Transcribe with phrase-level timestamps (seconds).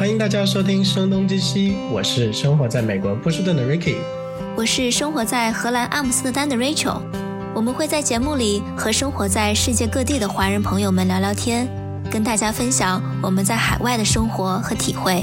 [0.00, 3.96] 欢迎大家收听《声东击西》，我是生活在美国波士顿的 Ricky，
[4.56, 7.02] 我是生活在荷兰阿姆斯特丹的 Rachel。
[7.54, 11.68] 我们会在节目里和生活在世界各地的华人朋友们聊聊天，
[12.10, 15.22] 跟大家分享我们在海外的生活和体会。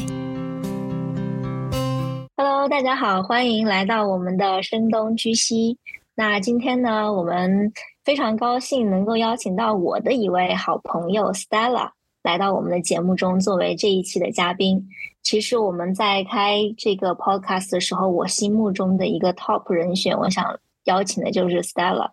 [2.35, 5.73] Hello，大家好，欢迎来到我们的《声东击西》。
[6.13, 7.73] 那今天呢，我们
[8.05, 11.96] 非常高兴能够邀请到我的一位好朋友 Stella。
[12.27, 14.85] 来到我们的节目中，作为这一期的嘉宾。
[15.23, 20.43] 其实我们在开这个 podcast 的时候，我心目中的一个 top 人选，我想
[20.83, 22.09] 邀请的就是 Stella，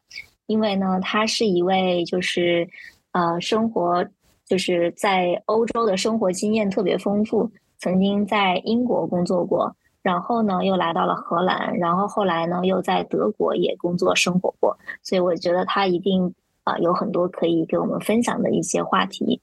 [0.47, 2.69] 因为呢，她是一位就是
[3.11, 4.06] 呃生活
[4.47, 19.41] 就是在欧洲的生活经验特别丰富，曾经在英国工作过，然后呢又来到了荷兰，然后后来呢又在德国也工作生活过，所以我觉得她一定啊有很多可以给我们分享的一些话题。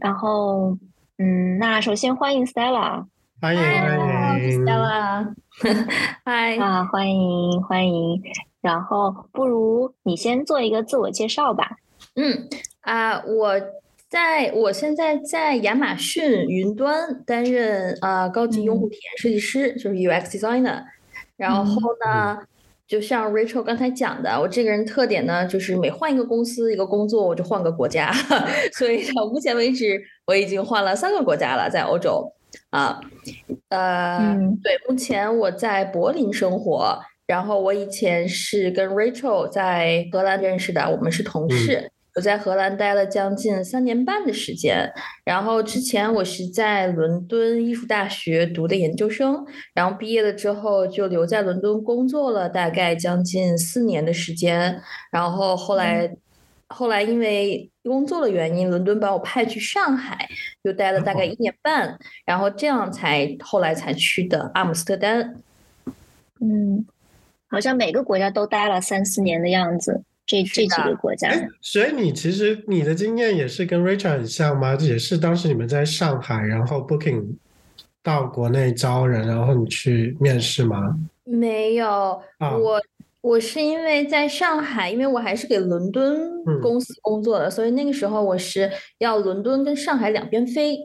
[0.00, 0.76] 然后，
[1.18, 3.04] 嗯，那首先欢迎 Stella，
[3.40, 3.62] 欢迎
[4.64, 5.34] Stella，
[6.24, 8.22] 嗨啊，欢迎欢迎。
[8.60, 11.76] 然后，不如你先做一个自我介绍吧。
[12.16, 12.48] 嗯
[12.80, 13.54] 啊，我
[14.08, 20.84] 在我现在在亚马逊云端担任啊高级用户体验设计师，就是 UX designer。
[21.36, 22.38] 然后呢？
[22.88, 28.10] 就像 Rachel 刚才讲的，我这个人特点呢，就是每换一个公司、一个工作，我就换个国家。
[28.72, 32.32] 所以到目前为止，我已经换了三个国家了，在欧洲。
[32.70, 32.98] 啊，
[33.68, 41.92] 呃，对，目前我在柏林生活，然后我以前是跟 Rachel 在荷兰认识的，我们是同事。
[42.18, 44.92] 我在荷兰待了将近三年半的时间，
[45.24, 56.12] 然后之前我是在伦敦艺术大学读的研究生，然后毕业了之后就留在伦敦工作了大概将近四年的时间，然后后来
[56.66, 60.28] 后来因为工作的原因，伦敦把我派去上海，
[60.62, 65.36] 又待了大概一年半，然后这样才后来才去的阿姆斯特丹。
[66.40, 66.84] 嗯，
[67.46, 70.02] 好像每个国家都待了三四年的样子。
[70.28, 74.74] 这这几个国家，所以你其实你的经验也是跟 Rachel 很像吗？
[74.74, 77.24] 也是当时你们在上海，然后 Booking
[78.02, 80.94] 到国内招人，然后你去面试吗？
[81.24, 82.78] 没有，我
[83.22, 86.20] 我是因为在上海，因为我还是给伦敦
[86.60, 90.76] 公司工作的，所以那个时候我是要伦敦跟上海两边飞。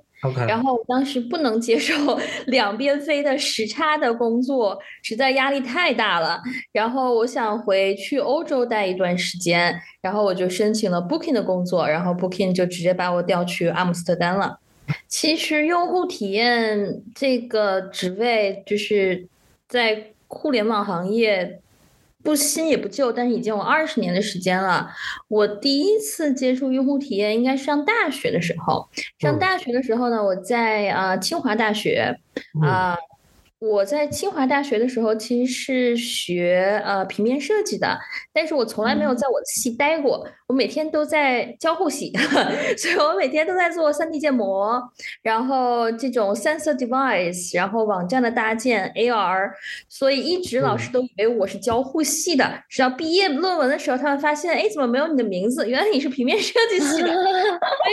[0.47, 1.93] 然后我当时不能接受
[2.47, 6.41] 两边飞的时差的工作，实在压力太大了。
[6.71, 14.59] 然后我想回去欧洲待一段时间，然后我就申请了 Booking 的工作，然后 Booking 就直接把我调去阿姆斯特丹了。
[15.07, 19.27] 其实用户体验这个职位，就是
[19.67, 21.59] 在互联网行业。
[22.23, 24.89] 不新也不旧，但是已经有二十年的时间了。
[25.27, 28.89] 我第一次接触用户体验应该是上大学的时候。
[29.19, 32.17] 上大学的时候呢，我在啊清华大学
[32.61, 32.97] 啊。
[33.63, 37.97] 我在清华大学的时候，其实是学呃平面设计的，
[38.33, 40.27] 但是我从来没有在我的系待过。
[40.47, 42.11] 我每天都在交互系，
[42.77, 44.79] 所以我每天都在做 3D 建模，
[45.21, 49.49] 然后这种 sensor device，然后网站的搭建 AR，
[49.87, 52.61] 所以一直老师都以为我是交互系的。
[52.69, 55.67] 直到毕业论文的时候，他们发现，哎，怎么没有你的名字？
[55.67, 57.07] 原来你是平面设计系的。
[57.09, 57.91] 哎，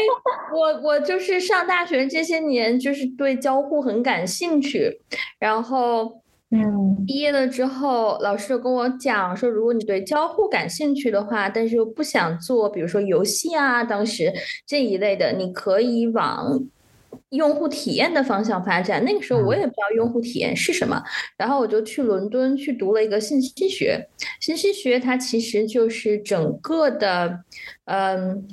[0.53, 5.01] 我我就是上大学这些年，就是对交互很感兴趣，
[5.39, 5.60] 然后。
[5.61, 6.23] 然后，
[6.53, 14.33] 嗯，毕业了之后，老师就跟我讲说，如果你对交互感兴趣的话，但是又不想做，比如说游戏啊，当时
[14.67, 16.65] 这一类的，你可以往
[17.29, 19.05] 用户体验的方向发展。
[19.05, 21.03] 那个时候我也不知道用户体验是什么，
[21.37, 24.09] 然后我就去伦敦去读了一个信息学。
[24.41, 27.41] 信息学它其实就是整个的，
[27.85, 28.49] 嗯。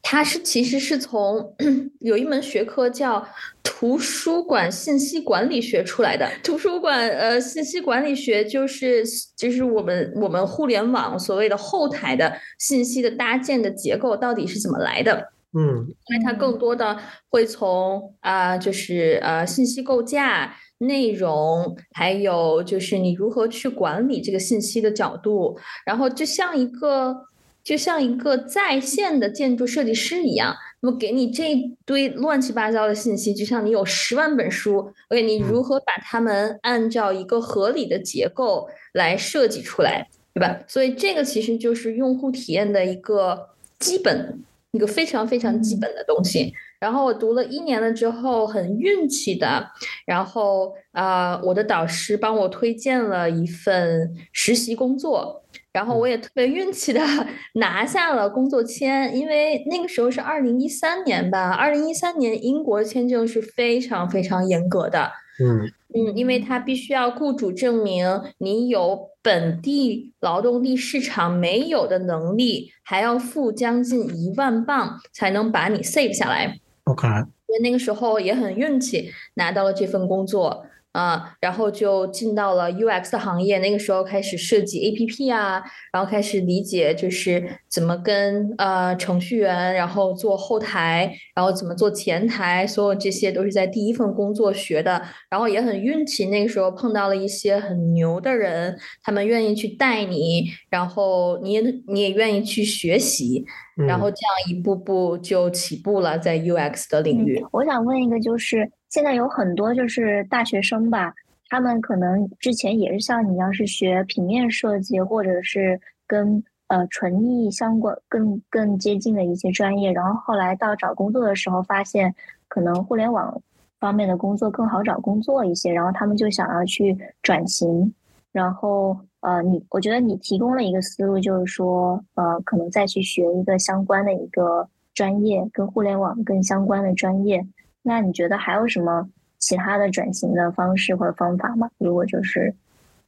[0.00, 1.54] 它是其实是从
[2.00, 3.22] 有一门学科叫
[3.70, 6.26] 图书馆信息管理学出来的。
[6.42, 9.04] 图书馆呃信息管理学就是
[9.36, 15.32] 就是我们我们互联网所谓的后台的信息的搭建的结构到底是怎么来的？
[15.52, 16.98] 嗯，因为它更多的
[17.28, 27.28] 会从啊就是呃信息构架、内容，还有就是你如何去管理这个信息的角度，然后就像一个。
[27.64, 40.60] 就像一个在线的建筑设计师一样，那么给你这一堆乱七八糟的信息，就像你有十万本书，OK，你如何把它们按照一个合理的结构来设计出来，对吧？
[40.68, 43.48] 所以这个其实就是用户体验的一个
[43.80, 44.40] 基本，
[44.70, 46.54] 一个非常非常基本的东西。
[46.78, 49.68] 然后我读了一年了之后，很运气的，
[50.06, 55.42] 然后啊，我的导师帮我推荐了一份实习工作。
[55.72, 57.00] 然后我也特别运气的
[57.54, 65.10] 拿下了工作签，因为那个时候是二零一三年吧，二零一三年英国签证是非常非常严格的。
[65.40, 76.58] 嗯嗯，因为他必须要雇主证明你有本地劳动力市场没有的能力，还要付将近一万镑才能把你 save 下来。
[76.84, 77.06] OK，
[77.46, 80.66] 所以那个时候也很运气拿到了这份工作。
[80.98, 85.62] 啊，然后就进到了 UX 的行业，那个时候开始设计 APP 啊，
[85.92, 95.00] 然后开始理解就是怎么跟呃程序员，然后做后台，然后怎么做前台，所有这些都是在第一份工作学的。
[95.30, 103.44] 然后也很运气，那个时候碰到了一些很牛的人，他们愿意去带你，然后你也你也愿意去学习，
[103.86, 107.40] 然后这样一步步就起步了在 UX 的领域。
[107.52, 108.68] 我想问一个就是。
[108.88, 111.14] 现在有很多就是大学生吧，
[111.48, 122.14] 他们可能之前也是像你一样是学平面设计，或者是跟呃纯艺相关更更接近的一些专业，然后后来到找工作的时候发现，
[122.48, 123.40] 可能互联网
[123.78, 127.94] 方面的工作更好找工作一些，然后他们就想要去转型，
[128.32, 137.46] 然后呃你我觉得你提供了一个思路，就是说呃可能再去学一个相关的一个专业，跟互联网更相关的专业。
[137.88, 139.08] 那你觉得还有什么
[139.38, 141.70] 其他的转型的方式或者方法吗？
[141.78, 142.54] 如果就是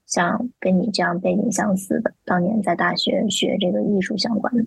[0.06, 4.64] 像跟你这样背景相似的，当年在大学学这个艺术相关的。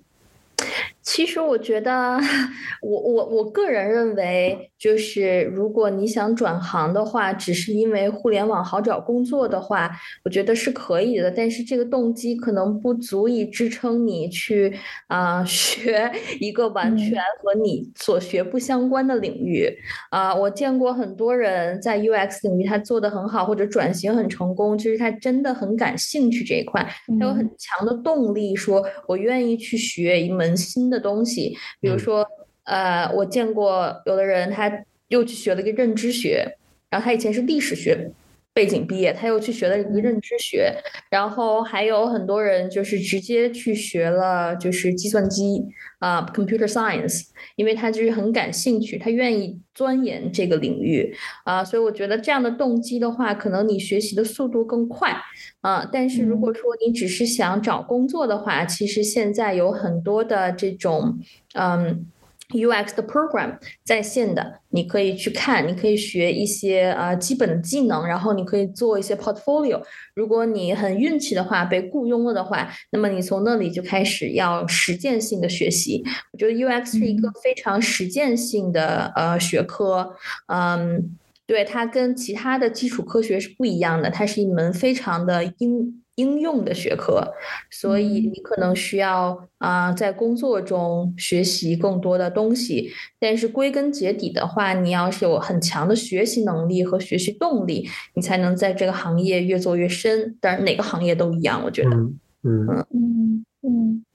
[1.02, 2.20] 其实我觉得，
[2.84, 9.90] 我我我个人认为，就是如果你想转行的话，只是因为互联网好找工作的话，
[10.26, 11.32] 我觉得是可以的。
[11.32, 14.74] 但是这个动机可能不足以支撑你去
[15.08, 19.70] 啊 学一个完全和你所学不相关的领域
[20.10, 20.36] 啊。
[20.36, 26.86] 我见过很多人在 UX 领域他做的很好，或者转型很成功，就是他真的很感兴趣这一块，
[27.18, 30.84] 他有很强的动力，说我愿意去学一门新。
[30.90, 32.28] 的东西，比如说，
[32.66, 34.72] 呃，我见过有的人，他
[35.08, 36.58] 又去学了一个认知学，
[36.90, 38.12] 然后他以前是历史学
[38.54, 40.74] 背景毕业，他又去学了一个认知学，
[41.10, 45.66] 然后还有很多人就是直接去学了就是计算机
[46.00, 47.24] 啊，computer science，
[47.56, 51.16] 因为他就是很感兴趣，他愿意钻研这个领域
[51.46, 55.16] 啊，所以我觉得这样的动机的话，可能你学习的速度更快。
[55.62, 61.18] 啊，但是如果说你只是想找工作的话，其实现在有很多的这种
[61.54, 62.06] 嗯
[62.54, 69.82] UX 的 program 在线的，你可以去看，你可以学一些呃基本的技能，然后你可以做一些 portfolio。
[70.16, 76.04] 如果你很运气的话被雇佣了的话，那么你从那里就开始要实践性的学习。
[76.32, 80.16] 我觉得 UX 是一个非常实践性的呃学科，
[80.48, 81.18] 嗯。
[81.46, 87.34] 对它跟其他的基础科学是不一样的，它是一门非常的应应用的学科，
[87.70, 92.92] 所以你可能需要啊在工作中学习更多的东西。
[93.20, 100.38] 但是归根结底的话，你要是有很强的学习能力和学习动力，你才能在这个行业越做越深。
[100.40, 101.90] 当然哪个行业都一样，我觉得。
[101.92, 104.06] 嗯嗯嗯嗯。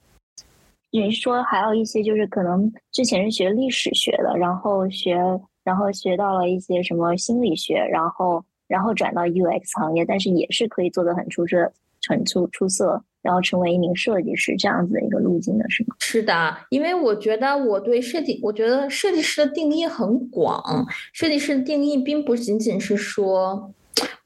[0.90, 5.16] 你说还有一些就是可能之前是学历史学的，然后学。
[5.64, 11.70] 然后学到了一些什么心理学，然后然后转到 UX 行业，但是也是可以做的很出色、
[12.08, 15.94] 很出出色，然后成为一名设计师这样子的一个路径的是吗？
[16.00, 23.72] 是的，因为我觉得我对设计，我觉得设计师的定义很广，设计师的定义并不仅仅是说，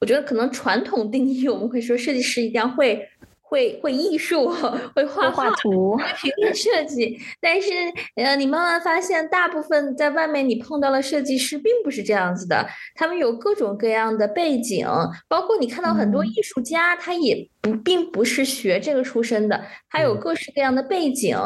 [0.01, 3.09] 我觉得可能传统定义我们会说设计师一定要会。
[3.53, 4.49] 会会艺术，
[4.97, 7.71] 会画画图，会平面设计，但是
[8.17, 12.67] 呃，你慢慢发现，大部分在外面你碰到了设计师，并不是这样子的。
[12.95, 14.89] 他们有各种各样的背景，
[15.29, 21.37] 包括你看到很多艺术家，他也不并不是学这个出身的，他有各式各样的背景，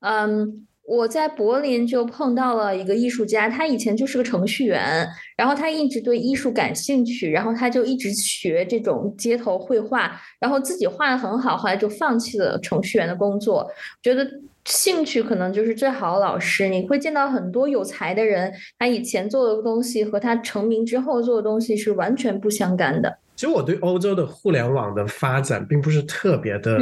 [0.00, 0.66] 嗯。
[0.90, 13.70] 我在柏林就碰到了一个艺术家，他以前就是个程序员，然后他一直对艺术感兴趣，然后他就一直学这种街头绘画，然后自己画的很好，后来就放弃了程序员的工作。
[14.02, 14.28] 觉得
[14.64, 16.68] 兴趣可能就是最好的老师。
[16.68, 23.16] 你会见到很多有才的人，他以前做的东西和他成名之后做的东西是完全不相干的。
[23.36, 26.80] 其实我对欧洲的互联网的发展并不是特别的。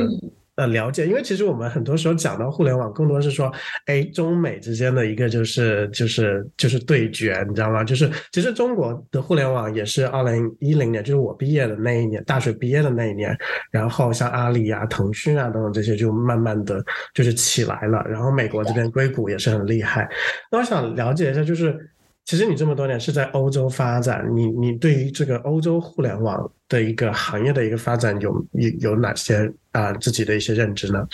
[0.59, 3.49] 呃，了解，因为其实我们很多时候讲到互联网，更多是说，
[3.87, 7.85] 哎，中美之间的一个就是就是就是对决，你知道吗？
[7.85, 13.39] 就是其实中国的互联网也是二零一零年，就是我毕业的那一年，大学毕业的那一年，
[13.71, 16.85] 然后像阿里啊、腾讯啊等等这些就慢慢的
[17.15, 20.11] 就是起来了，然后美国这边硅谷也是很厉害。
[20.51, 21.89] 那我想了解一下，就是。
[22.29, 31.09] 其实你这么多年是在欧洲发展，你你对于这个欧洲互联网的一个行业的一个发展有有有哪些啊自己的一些认知呢？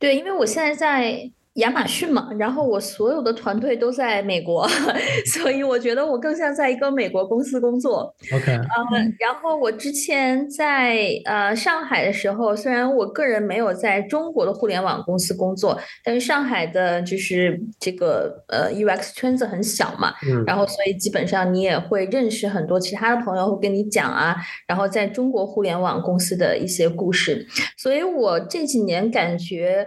[0.00, 1.30] 对，因为我现在在。
[1.58, 4.66] 亚马逊嘛，然后我所有的团队都在美国，
[5.26, 8.14] 所以我觉得我更像在一个美国公司工作。
[8.32, 24.36] OK，嗯，然后我之前在呃上海的时候，虽然我个人没有在中国的互联网公司工作，但是上海的就是这个呃 UX 圈子很小嘛，嗯，然后所以基本上你也会认识很多其他的朋友会跟你讲啊，
[24.66, 27.46] 然后在中国互联网公司的一些故事，
[27.76, 29.86] 所以我这几年感觉。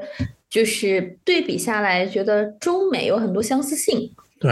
[0.51, 4.13] 就是对比下来，觉得中美有很多相似性。
[4.37, 4.51] 对，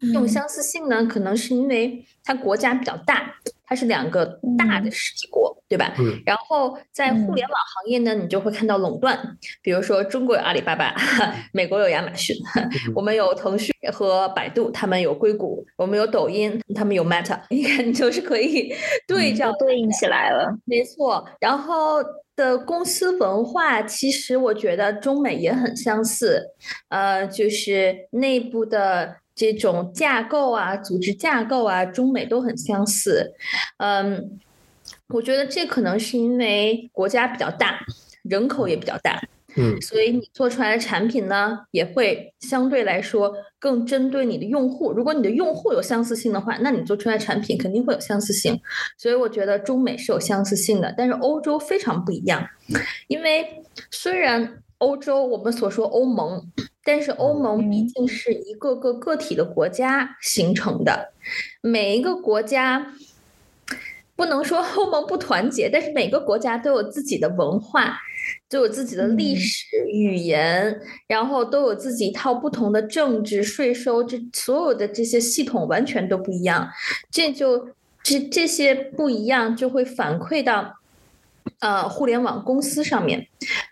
[0.00, 3.36] 这种相似性呢，可能是因为它国家比较大，
[3.68, 4.24] 它是两个
[4.56, 5.94] 大的实体国，对吧？
[5.98, 6.20] 嗯。
[6.24, 9.18] 然后在互联网行业呢，你就会看到垄断，
[9.62, 10.94] 比如说中国有阿里巴巴，
[11.52, 12.34] 美国有亚马逊，
[12.96, 18.74] 我们有腾讯和百度，他们有硅谷，我们有抖音，他们有 Meta，你看就是可以
[19.06, 20.48] 对照对应起来了。
[20.64, 22.02] 没错，然后。
[22.38, 26.40] 的公司文化其实我觉得中美也很相似，
[26.88, 33.32] 呃，就是内部的这种架构啊、组织架构啊，中美都很相似。
[33.76, 34.40] 嗯，
[35.10, 37.78] 我觉得这可能是因为国家比较大，
[38.24, 39.22] 人口也比较大。
[39.56, 44.92] 嗯，所以你做出来的产品呢，也会相对来说更针对你的用户。
[44.92, 48.60] 如果你的用户有相似性的话，那你做出来产品肯定会有相似性。
[48.96, 52.44] 所以我觉得中美是有相似性的，但是欧洲非常不一样。
[53.06, 56.44] 因为虽然欧洲我们所说欧盟，
[56.88, 61.12] 但是欧盟毕竟是一个个个体的国家形成的，
[61.60, 62.94] 每一个国家
[64.16, 67.98] 不能说欧盟不团结，但是每个国家都有自己的文化。
[68.50, 76.68] 都有自己的历史语言，然后都有自己一套不同的政治、税收，这所有的这些系统完全都不一样，
[77.10, 77.68] 这就
[78.02, 80.74] 这这些不一样就会反馈到。
[81.60, 83.26] 呃，互联网公司上面，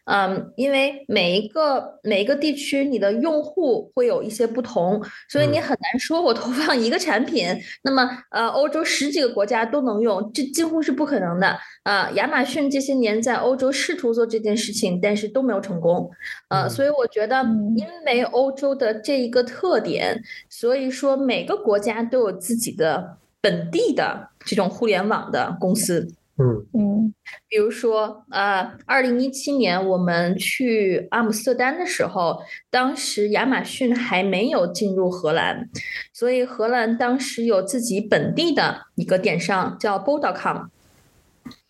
[0.04, 7.49] 嗯，因为每一个每一个地区，你的用户会有一些不同，所以你很难说我投放一个产品，
[7.83, 11.56] 那么呃，欧洲十几个国家都能用，这几乎是不可能的。
[11.85, 16.11] 呃，亚马逊这些年在欧洲试图做这件事情，但是都没有成功。
[16.49, 17.42] 呃，所以我觉得，
[17.76, 26.09] 因为欧洲的这一个特点，所以说每个国家都有自己的本地的这种互联网的公司。
[26.38, 27.14] 嗯嗯，
[27.49, 35.71] 比如说，呃，二零一七年我们去阿姆斯特丹的时候，当时亚马逊还没有进入荷兰，
[36.12, 40.66] 所以荷兰当时有自己本地的一个电商叫 Bol.com。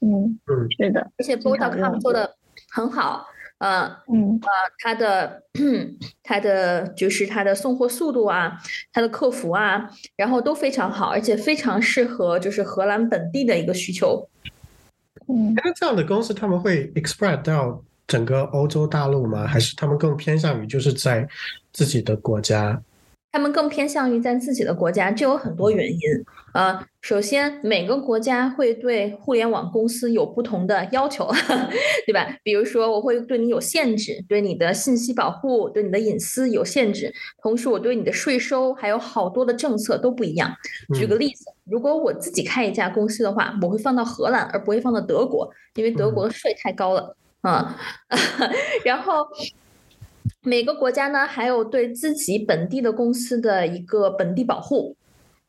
[0.00, 2.34] 嗯嗯，是的，而且 Bol.com 做的
[2.74, 3.24] 很好，
[3.58, 3.82] 呃
[4.12, 5.42] 嗯呃，它的
[6.24, 8.58] 它的就是它的送货速度啊，
[8.92, 14.28] 它的客服啊，然后都非常好，而且非常适合就是荷兰本地的一个需求。
[15.28, 19.46] 嗯，那这样的公司他们会 express 到整个欧洲大陆吗？
[19.46, 21.28] 还是他们更偏向于就是在
[21.72, 22.80] 自己的国家？
[23.36, 26.00] 他们更偏向于在自己的国家，这有很多原因。
[26.54, 31.30] 呃，首先每个国家会对互联网公司有不同的要求，
[32.06, 32.34] 对吧？
[32.42, 37.12] 比如说，我会对你有限制，对你的信息保护、对你的隐私有限制。
[37.42, 40.50] 同时，我对你的税收还有好多的政策都不一样。
[40.94, 47.66] 举个例子，如果我自己开一家公司的话，我会放到荷兰，而不会放到德国，因为德国的税太高了嗯。
[48.82, 49.26] 然后。
[50.42, 54.96] 每个国家呢，还有对自己本地的公司的一个本地保护，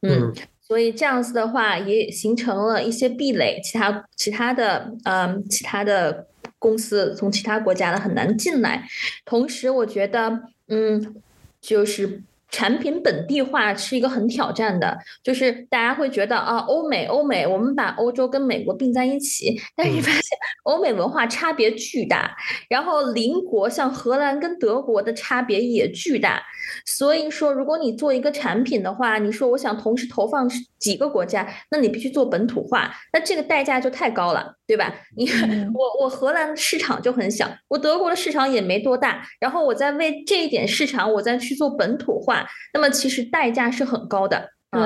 [0.01, 6.27] 嗯，所以这样子的话，也形成了一些壁垒，其他其他的，嗯，其他的
[6.59, 8.87] 公司从其他国家的很难进来。
[9.25, 11.15] 同时，我觉得，嗯，
[11.61, 12.23] 就是。
[12.49, 20.21] 产品本地化是一个很挑战的，就是大家会觉得啊，欧美欧美，我们把欧洲跟美国并在一起，但是你发现
[20.63, 22.35] 欧美文化差别巨大，
[22.69, 26.41] 然后邻国像荷兰跟德国的差别也巨大。
[26.85, 34.93] 所以说，如果你做一个产品的话，你说我想同时投放几个国家，那你必须做本土化，那这个代价就太高了，对吧？
[35.15, 35.29] 你
[35.73, 44.51] 我我荷兰市场就很小，我德国的市场也没多大，然后我再为这一点市场，我再去做本土化，那么其实代价是很高的。
[44.71, 44.81] 对，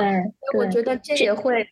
[0.56, 1.66] 我觉得这也会。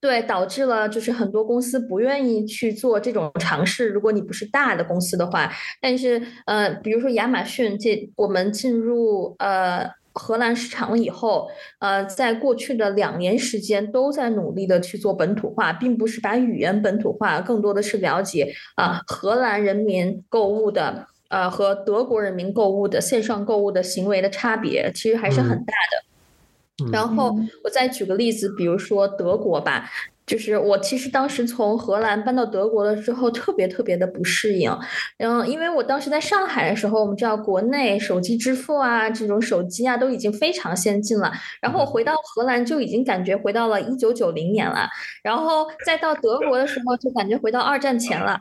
[0.00, 3.86] 对，导致了就是很多公司不愿意去做这种尝试。
[3.86, 5.48] 如果你不是大的公司的话，
[5.80, 26.90] 但是呃，比如说亚马逊，这我们进入呃荷兰市场了以后，呃，在过去的两年时间都在努力的去做本土化，并不是把语言本土化，更多的是了解啊荷兰人民购物的呃和德国人民购物的线上购物的行为的差别，其实还是很大的。
[26.90, 29.90] 然后我再举个例子，比如说德国吧。
[30.32, 34.74] 就是我其实当时从荷兰搬到德国了之后，特别特别的不适应。
[35.18, 41.30] 然后，因为我当时在上海的时候，我们知道国内手机支付啊，这种手机啊都已经非常先进了。
[41.60, 44.88] 然后我回到荷兰就已经感觉回到了一九九零年了。
[45.22, 48.40] 然后再到德国的时候，就感觉回到二战前了。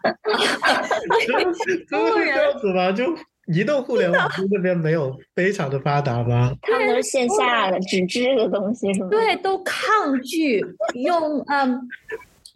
[1.90, 2.90] 中国人这样子吧？
[2.94, 3.04] 就。
[3.54, 6.54] 移动互联网那边没有非常的发达吗？
[6.62, 9.10] 他们都是线下的纸质的东西是吗？
[9.10, 10.64] 对，都抗拒
[10.96, 11.82] 用嗯。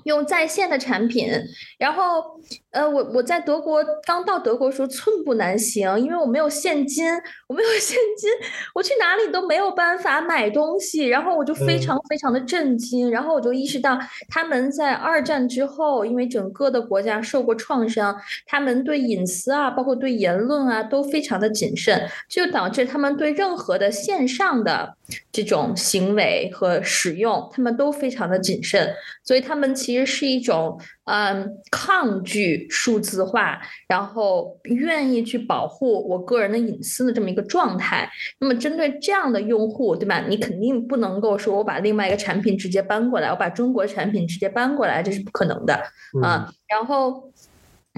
[0.06, 1.32] 用在线的产品，
[1.80, 7.04] 然后，呃，我我在德国刚到德国时候寸步难行，因为我没有现金，
[7.48, 8.30] 我没有现金，
[8.76, 13.98] 我去哪里都没有办法买东西，然后我就非常非常的震惊，然后我就意识到
[14.30, 24.96] 他们在二战之后，因为整个的国家受过创伤，他们对隐私啊，包括对言论啊，都非常的谨慎，就导致他们对任何的线上的
[25.32, 28.94] 这种行为和使用，他们都非常的谨慎，
[29.24, 29.95] 所以他们其。
[29.96, 38.10] 其实是一种嗯抗拒数字化，然后愿意去保护我个人的隐私的这么一个状态。
[38.40, 40.20] 那么针对这样的用户，对吧？
[40.28, 45.74] 你肯定不能够说我把另外一个产品直接搬过来，我把中国产品直接搬过来，这是不可能的
[46.22, 46.52] 啊。
[46.68, 47.32] 然后。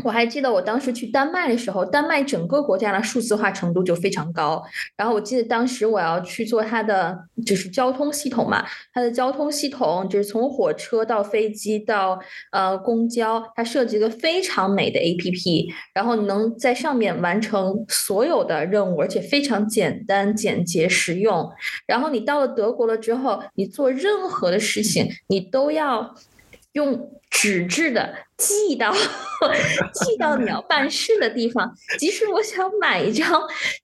[0.03, 4.63] 我还记得我当时去丹麦的时候，丹麦整个国家的数字化程度就非常高。
[4.95, 8.63] 然后我记得当时我要去做它的就是交通系统嘛，
[8.93, 12.19] 它的交通系统就是从火车到飞机到
[12.51, 21.51] 呃公交，它设计一个非常美的 APP，然后你能在上面完成所有的任务，而且非常简单、简洁、实用。
[21.87, 26.13] 然后你到了德国了之后，你做任何的事情，你都要
[26.77, 27.11] 用。
[27.29, 33.29] 纸质的寄到寄到你要 办事的地方，即使我想买一张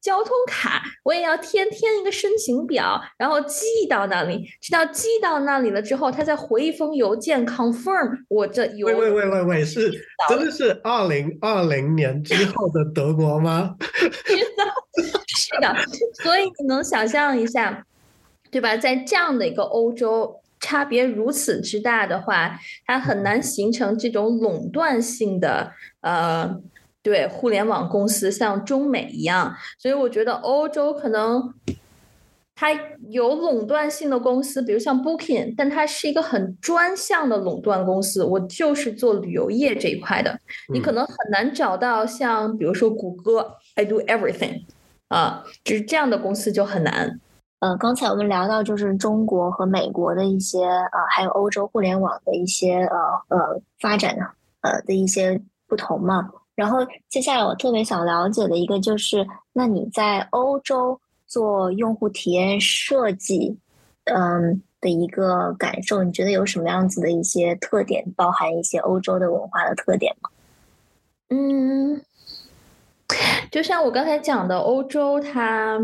[0.01, 4.49] 交通卡，我也要填填一个申请表，然后寄到那里。
[4.61, 8.87] 直到寄到那里了之后，他再回一封邮件 confirm 我这邮。
[8.87, 9.91] 喂喂喂喂喂，是
[10.29, 13.75] 真的是二零二零年之后的德国吗？
[13.91, 14.63] 是的，
[15.27, 15.75] 是的。
[16.23, 17.85] 所以你能想象一下，
[18.49, 18.77] 对吧？
[18.77, 20.39] 在这样的一个欧洲。
[20.63, 26.57] 差别如此之大的话，它很难形成这种垄断性的呃，
[27.01, 29.53] 对互联网公司像中美一样。
[29.77, 31.53] 所以我觉得欧洲可能
[32.55, 32.71] 它
[33.09, 38.23] 有垄断性的公司，比如像 Booking，但它是一个很专项的垄断公司。
[38.23, 40.39] 我就是做旅游业这一块的，
[40.71, 44.63] 你可能很难找到像比如说谷歌，I do everything，
[45.09, 47.19] 啊，就是这样的公司就很难。
[47.63, 52.97] 呃，刚才我们聊到就是中国和美国的一些呃，还有欧洲互联网的一些呃
[53.29, 56.29] 呃发展的呃的一些不同嘛。
[56.55, 63.57] 然后接下来我特别想了解的一个就是，那你在欧洲做用户体验设计，
[64.11, 70.29] 嗯的一个感受，你觉得有什么样子的一些特点，包含一些欧洲的文化的特点吗？
[71.29, 72.01] 嗯，
[73.49, 75.79] 就像我刚才讲的，欧洲它。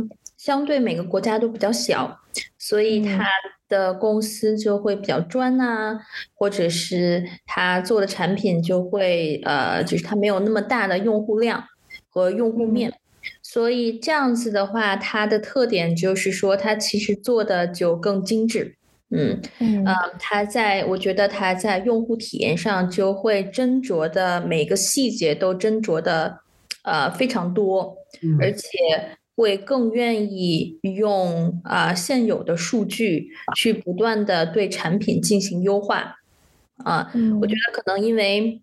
[0.49, 2.19] 相对每个国家都比较小，
[2.57, 3.23] 所以它
[3.67, 5.99] 的公司就会比较专呐，
[6.33, 11.63] 或者是它做的产品就会呃，就是它没有那么大的用户量
[12.09, 12.91] 和用户面，
[13.43, 18.75] 所以这样子的话，它的特点就是说，它其实做的就更精致，
[19.11, 19.85] 嗯嗯，
[20.17, 26.39] 它在我觉得它在用户体验上就会斟酌的每个细节都斟酌的
[26.81, 27.95] 呃非常多，
[28.41, 28.67] 而且。
[29.39, 36.17] 会更愿意用啊现有的数据去不断的对产品进行优化，
[36.83, 38.61] 啊，我觉得可能因为，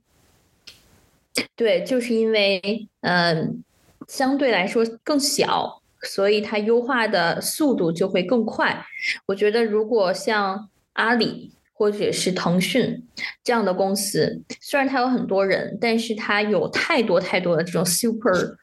[1.55, 3.65] 对，就是因为嗯
[4.07, 8.85] 相对来说更小，所以它优化的速度就会更快。
[9.29, 13.03] 我觉得如果像阿里或者是腾讯
[13.43, 18.59] 这样的公司，虽然它有很多人，但是它有太多太多的这种 super。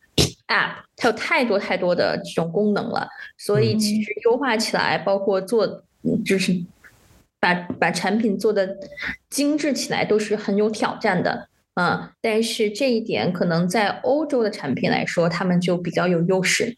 [0.53, 5.83] App 它有太多太多的这种功能了，所以其实优化起来，包括做，
[6.23, 6.53] 就是
[7.39, 8.77] 把把产品做的
[9.29, 11.49] 精致起来，都是很有挑战的。
[11.75, 16.77] 嗯，但是这一点可能在欧洲的产品来说，他们就比较有优势。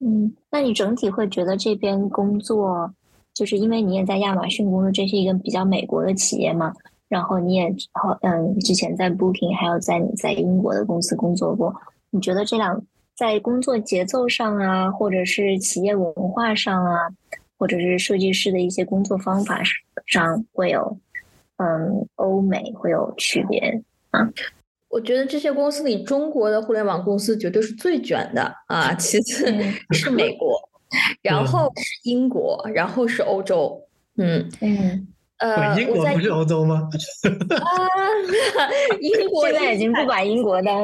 [0.00, 2.94] 嗯，那你整体会觉得这边工作，
[3.34, 6.72] 就是因为你也在亚马逊工作，这是一个比较美国的企业嘛？
[7.08, 11.74] 然后你也好，嗯，之前在 Booking，还有在你在英国的公司工作过。
[12.10, 12.82] 你觉得这两
[13.14, 17.08] 在工作节奏上啊，或者是企业文化上啊，
[17.58, 19.60] 或者是设计师的一些工作方法
[20.06, 20.98] 上，会有
[21.56, 24.28] 嗯欧美会有区别啊？
[24.88, 29.46] 我觉得这些公司里，中国的互联网公司绝对是最卷的啊，其次
[29.92, 30.58] 是美国
[31.20, 33.82] 然后是英国，然后是欧洲。
[34.16, 35.06] 嗯嗯。
[35.38, 36.88] 呃，英国不是欧洲吗？
[37.60, 37.68] 啊，
[39.00, 40.74] 英国现在已经不把英国当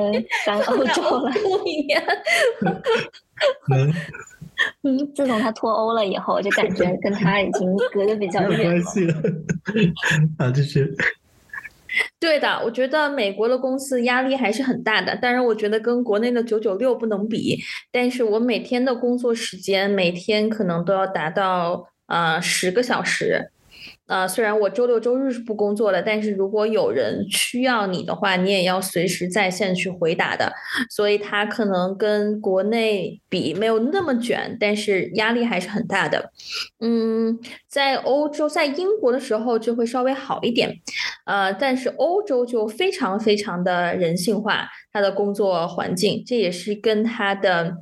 [0.47, 1.33] 当欧洲了。
[3.75, 3.93] 嗯
[4.85, 9.15] 嗯，自从他脱欧了以后，就感觉跟他已经隔得比较远关系了。
[10.39, 10.95] 啊，就是。
[12.19, 17.57] 对的，我觉得美国的公司压力还是很大的，当然，我觉得跟国内的九九六不能比。
[17.93, 23.51] 但是我每天的工作时间，每天可能都要达到呃十个小时。
[24.07, 30.53] 呃，虽然我周六周日是不工作的，但是如果有人需要你的话，你也要随时在线去回答的。
[30.91, 36.31] 所以它可能跟国内比没有那么卷，但是压力还是很大的。
[36.81, 40.79] 嗯，在欧洲，在英国的时候就会稍微好一点，
[41.25, 47.79] 呃，但是欧洲就非常非常的人性化，它的工作环境，这也是跟它的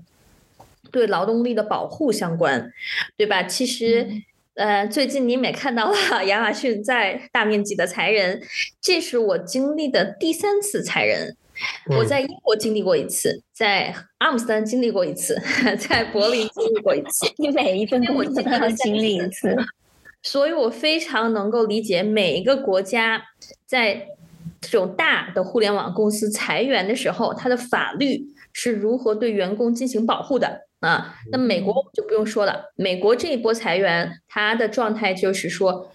[0.92, 2.70] 对劳动力的保护相关，
[3.16, 3.42] 对吧？
[3.42, 4.06] 其实。
[4.54, 8.42] 呃，最近你也看到了亚马逊在大面积的裁人，
[8.80, 11.36] 这是我经历的第三次裁人。
[11.96, 15.40] 我在英国经历过一次，在阿姆斯特丹经历过一次，
[15.78, 17.26] 在柏林经历过一次。
[17.38, 19.56] 你每一份工作都要经历一次，
[20.22, 23.22] 所以我非常能够理解每一个国家
[23.64, 24.06] 在
[24.60, 30.66] 这种大的互联网公司裁员的时候，它的法律是如何对员工进行保护的。
[30.82, 32.72] 啊，那美国就不用说了。
[32.76, 35.92] 美国这一波裁员，它的状态就是说，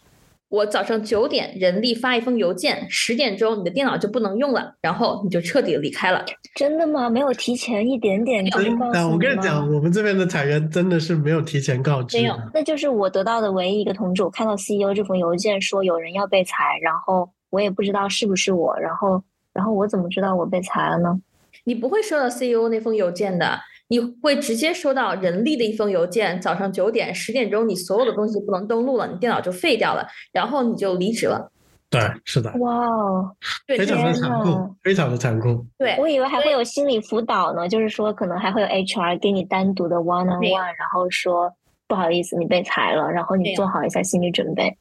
[0.47, 6.23] 我早上九点人力发一封邮件，十点钟你的电脑就不能用了，然后你就彻底离开了。
[6.55, 7.09] 真的吗？
[7.09, 12.17] 没有提前一点点告诉我跟你讲，我们这边的裁员真的是没有提前告知。
[12.17, 14.23] 没有，那就是我得到的唯一一个通知。
[14.23, 19.21] 我看到 CEO 这封邮件说有人要被裁，然后我也不知道是不是我，然后，
[19.51, 21.19] 然后我怎么知道我被裁了呢？
[21.65, 23.59] 你不会收到 CEO 那封邮件的。
[23.89, 31.51] 你会直接收到人力的一封邮件，早上九点、十点钟，你所有的东西不能登录了，你电脑就废掉了，然后你就离职了。
[31.89, 32.51] 对，是的。
[32.59, 33.31] 哇哦，
[33.65, 35.65] 非常的残酷，非常的残酷。
[35.77, 41.49] 对，我以为还会有心理辅导呢，就是说可能还会有 HR 给你单独的 one on one，然后说
[41.87, 44.77] 不好意思，你被裁了，然后你做好一下心理准备。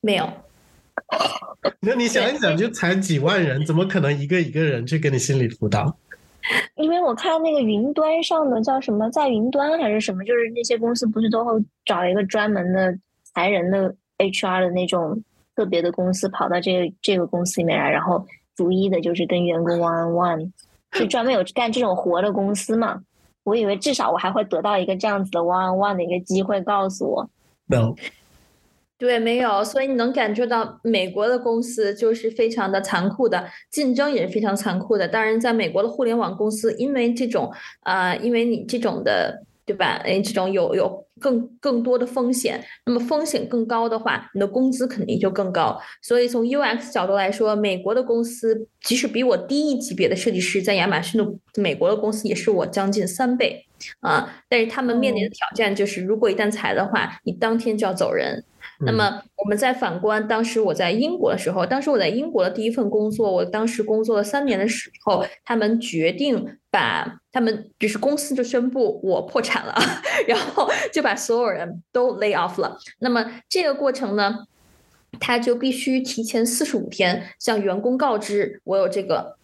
[0.00, 0.28] 没有。
[1.80, 5.96] 那你想一想，就裁几万人，怎么可能一个一个人去给你心理辅导？
[6.76, 11.52] 因为我看那个云端上的叫什么，在云端还是什么，就是那些公司不是都会
[11.84, 12.96] 找一个专门的
[13.34, 15.22] 裁人的 HR 的那种
[15.54, 20.52] 特别的公司跑到这个这个公司里面来，然后逐一的就是跟员工 one on one，
[20.92, 23.00] 就专门有干这种活的公司嘛。
[23.44, 27.28] 我以为至少我还会得到一个这样子的 one on one 的一个机会，告诉我。
[27.66, 27.94] No。
[28.98, 35.06] 对，没有，所以你能感觉到美国的公司就是非常的残酷的，竞争也是非常残酷的。
[35.06, 40.00] 当然，在美国的互联网公司，因为这种啊，因为你这种的，对吧？
[40.02, 45.78] 哎，这种有有更更多的风险，那么风险更高的话，你的工资肯定就更高。
[46.00, 53.66] 所以从 UX 角度来说，美国的公司即使比我低一级别的设计师，在亚马逊的美国的公司也是我将近三倍
[54.00, 54.42] 啊。
[54.48, 58.42] 但是他们面临的挑战就是，如果一旦裁的话，你当天就要走人。
[58.80, 69.74] 那么，我们再反观当时我在英国的时候，当时我在英国的第一份工作，我当时工作了三年的时候，他们决定把他们就是公司就宣布我破产了，
[70.28, 72.78] 然后就把所有人都 lay off 了。
[72.98, 74.46] 那么这个过程呢，
[75.18, 79.36] 他就必须提前四十五天向员工告知我有这个。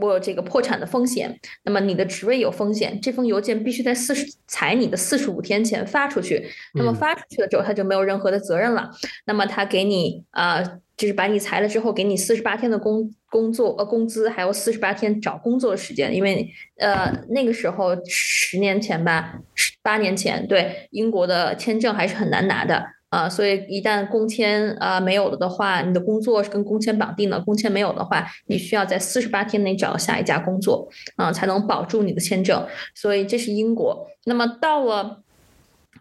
[0.00, 6.48] 我有这个破产的风险，那么你的职位有风险，这封邮件必须在四十裁你的四十五天前发出去。
[6.74, 8.90] 那么发出去了之后，他就没有任何的责任了。
[9.26, 10.62] 那么他给你啊，
[10.96, 16.14] 就是把你裁了之后，给你四十八天的工工作呃工资，还有四十八天找工作的时间。
[16.14, 19.38] 因为呃那个时候十年前吧，
[19.82, 22.84] 八年前，对英国的签证还是很难拿的。
[23.10, 27.40] 啊，所以一旦工签啊没有了的话，你的工作是跟工签绑定的。
[27.40, 32.66] 工签没有的话，你需要在四十八天内找到下一家工作，啊，才能保住你的签证。
[32.94, 34.06] 所以这是英国。
[34.26, 35.22] 那么到了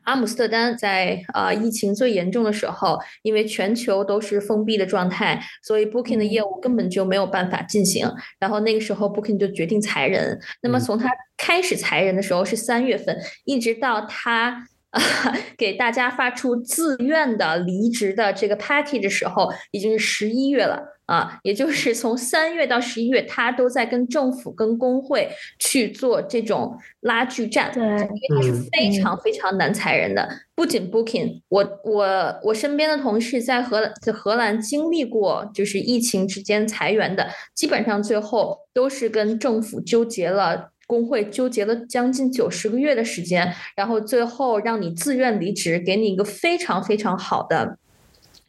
[0.04, 8.06] 阿姆斯特丹，在啊疫情最严重的时候，因为全球都是封闭的状态，所以 Booking 的业务根本就没有办法进行。
[8.38, 10.38] 然后那个时候 Booking 就决定裁人。
[10.62, 14.68] 那么从他开始裁人的时候是三月份，一直到他。
[15.58, 30.28] 给大家发出自愿的离职的这个 package 的时候，已经是十一月了啊，也就是从三月到十一月，他都在跟政府、跟工会去做这种拉锯战，对，因为他是非常非常难裁人的。
[30.56, 40.72] 不仅 Booking，我我我身边的同事在荷在荷兰经历过就是疫情之间裁员的，基本上最后都是跟政府纠结了。
[40.88, 47.78] 工会纠结了将近九十个月的时间，然后最后让你自愿离职，给你一个非常非常好的。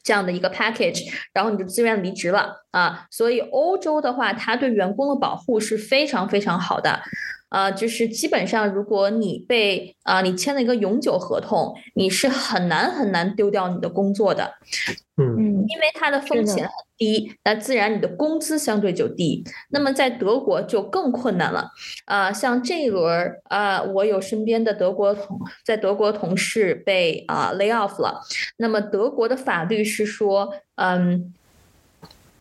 [0.05, 7.03] 这样的一个 package，然后你就自愿离职了啊，所以欧洲的话，它对员工的保护是非常非常好的。
[7.51, 14.53] 啊，就是基本上，如果你被啊，你签了一个永久合同，你是很难很难丢掉你的工作的，
[15.17, 19.45] 嗯，因为它的风险很低，那自然你的工资相对就低。
[19.71, 21.71] 那么在德国就更困难了，
[22.07, 28.21] 啊，像这一轮啊，我有身边的德国同在德国同事被啊 lay off 了，
[28.57, 31.33] 那么德国的法律是说，嗯，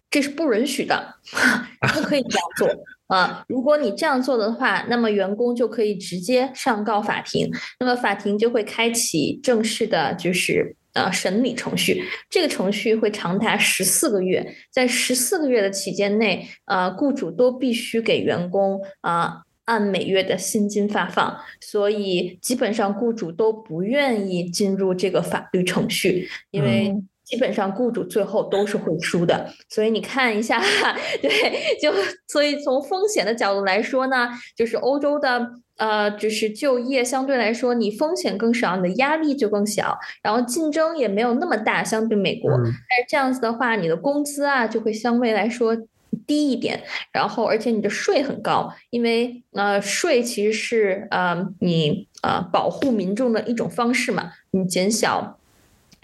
[0.10, 1.16] 这是不允许的，
[1.94, 2.70] 不可以这样做。
[3.08, 12.04] 啊，如果你这样做的话，那么员工就可以直接上告法庭，那么法庭就会开启正式的，就是呃审理程序。
[12.30, 26.96] 这个程序会长达十四个月，在十四个月的期间内，呃，雇主都必须给员工啊按每月的薪金发放，所以基本上雇主都不愿意进入这个法律程序，因为。
[27.28, 30.64] 基本上雇主最后都是会输的，所以你看一下，
[31.22, 31.30] 对，
[31.78, 31.94] 就
[32.26, 35.46] 所以从风险的角度来说呢，就是欧洲的
[35.78, 42.52] 呃，就是就业相对来说你风险更少，你的压力就更小，然后竞争也没有那么大，相对美国。
[42.52, 45.78] 但是这样子的话，你的工资啊就会相对来说
[46.26, 55.38] 低一点，然后而且你的税很高，因为呃税其实是呃你呃保护民众的一种方式嘛，你减小。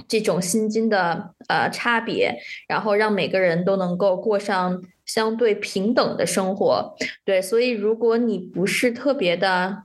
[0.07, 2.35] 这种薪金的呃差别，
[2.67, 4.83] 然后让每个人都能够过上
[5.13, 6.95] 相对平等的生活。
[7.23, 9.83] 对，所以如果你不是特别的，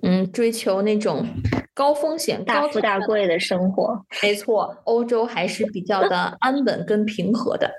[0.00, 1.26] 嗯，追求那种
[1.74, 7.70] 高风险、大富大贵的生活，没错，欧洲还是比较的 安稳跟平和的。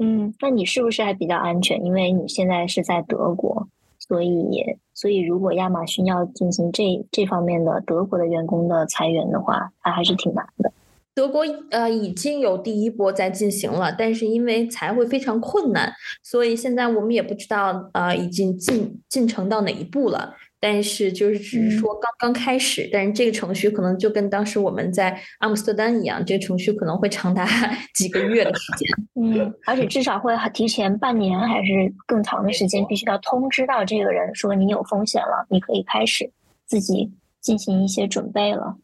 [0.00, 1.84] 嗯，那你是不是还比较安全？
[1.84, 3.68] 因为你现在是在德国，
[4.00, 10.72] 所以所以如果亚马逊要进行这这方面的德国的员工的裁员的话，它还是挺难的。
[11.18, 20.32] 德国呃已经有第一波在进行了，但是因为才会非常困难，所以现在我们也不知道呃已经进进程到哪一步了。
[20.60, 27.44] 但是就是只是说刚刚开始，但是这个程序可能就跟当时我们在阿姆斯特丹一样，这个程序可能会长达
[27.94, 28.88] 几个月的时间。
[29.20, 36.30] 嗯，而且至少会提前半年还是更长的时间，必须要通知到这个人说你有风险了，你可以开始
[36.64, 38.76] 自己进行一些准备了。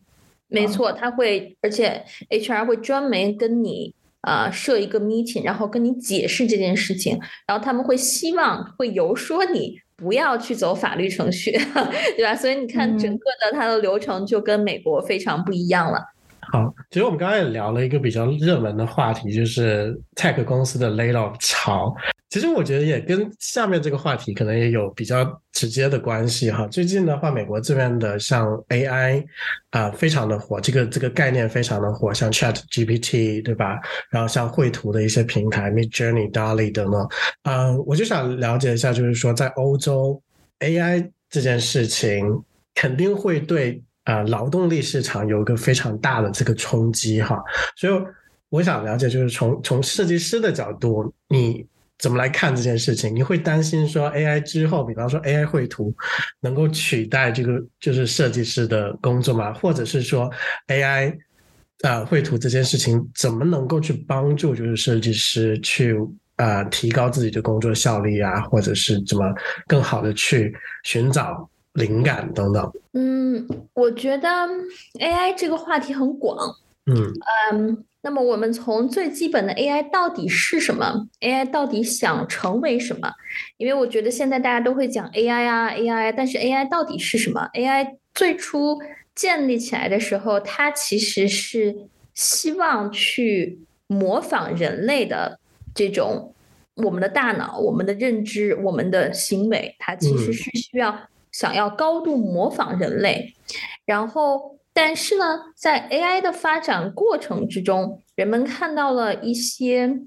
[0.54, 11.52] 没错，他会，而且 HR 会专门跟你啊设一个 meeting，然后跟你解释这件事情，然后他们会希望会游说你不要去走法律程序，
[12.16, 12.34] 对吧？
[12.34, 15.98] 所以你看整个的它的流程就跟美国非常不一样了。
[16.40, 21.94] 好，其实我们刚刚也聊了一个比较热门的话题，就是 tech 公司的 layoff 潮。
[22.34, 26.66] 其实我觉得也跟下面这个话题可能也有比较直接的关系哈。
[26.66, 29.24] 最近的话，美国这边的像 AI
[29.70, 33.78] 啊，非常的火，这个这个概念非常的火，像 Chat GPT 对吧？
[34.10, 37.08] 然后像绘图的一些平台，Mid Journey、Dall-E 等等。
[37.44, 40.20] 嗯，我就想了解一下，就是说在欧洲
[40.58, 42.42] AI 这件事情
[42.74, 47.40] 肯定会对啊劳动力市场有一个非常大的这个冲击哈。
[47.76, 47.92] 所以
[48.48, 51.64] 我想了解，就是从从设计师的角度，你。
[51.98, 53.14] 怎么来看这件事情？
[53.14, 55.94] 你会担心说 AI 之后，比方说 AI 绘图
[56.40, 59.52] 能够取代这个就是设计师的工作吗？
[59.54, 60.30] 或者是说
[60.68, 61.16] AI
[61.82, 65.96] 啊绘图这件事情怎么能够去帮助就是设计师去
[66.36, 69.24] 啊提高自己的工作效率啊，或者是怎么
[69.66, 72.72] 更好的去寻找灵感等等？
[72.92, 74.28] 嗯，我觉得
[74.98, 76.36] AI 这个话题很广。
[76.86, 77.12] 嗯
[77.52, 77.84] 嗯。
[78.04, 83.10] 那么我们从最基本的 AI 到底是什么？AI 到底想成为什么？
[83.56, 88.78] 因为我觉得现在大家都会讲 AI 啊 AI，但是 AI 到底是什么？AI 最初
[89.14, 91.74] 建立起来的时候，它其实是
[92.12, 95.40] 希望去模仿人类的
[95.74, 96.34] 这种
[96.74, 103.34] 我们的大脑、我们的认知、我们的行为，它其实是需要想要高度模仿人类，
[103.86, 104.58] 然后。
[104.74, 110.00] 但是呢，在 AI 的发展过程之中，人们看到了一些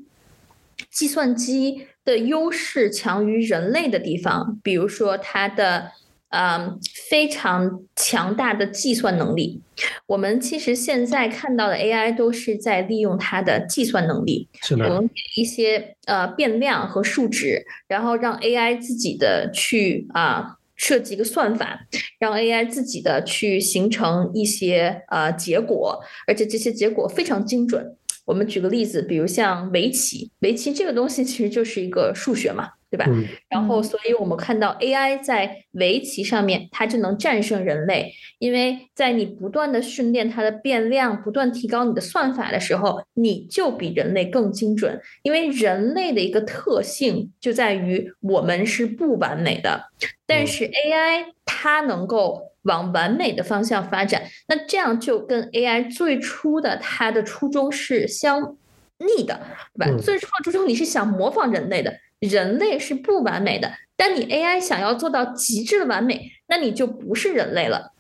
[0.92, 5.92] 计算机的优势强于人类的地方，比如说它的
[6.30, 6.78] 嗯
[7.10, 9.62] 非常强大的计算能力。
[10.06, 20.58] 我们其实现在看到的 AI 都是在利用它的计算能力，是的，我们给一些呃变量和数值，然后让 AI 自己的去啊。
[20.78, 21.86] 设计一个算法，
[22.20, 27.97] 让 AI 自己的去形成一些呃结果，而且这些结果非常精准。
[28.28, 32.70] 我们举个例子，比如像围棋，围棋这个东西其实就是一个数学嘛。
[32.90, 33.06] 对吧？
[33.50, 44.98] 然后，所以我们看到 AI 在围棋上面，它就能战胜人类，因为在你不断的训练它的变量，不断提高你的算法的时候，你就比人类更精准。
[45.22, 49.92] 因为人类的一个特性就在于我们是不完美的，
[50.26, 58.56] 但是 AI 它能够往完美的方向发展，那这样就跟 AI 最初的它的初衷是相
[59.00, 59.40] 逆的，
[59.74, 59.98] 对吧？
[60.00, 61.94] 最初的初衷你是想模仿人类的。
[62.20, 67.92] 人类是不完美的，但你 AI 想要做到极致的完美，那你就不是人类了，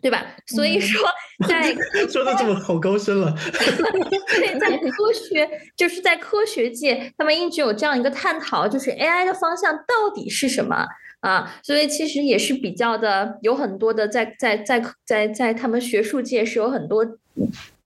[0.00, 0.24] 对吧？
[0.46, 1.04] 所以说，
[1.48, 1.74] 在
[2.08, 3.34] 说的这么好高深了。
[4.38, 10.86] 对，在科学，就是在科学界，他们一直有这样一个探讨，就是 AI 的方向到底是什么
[11.20, 11.54] 啊？
[11.62, 17.06] 所以其实也是比较的，有很多的在在在在在他们学术界是有很多。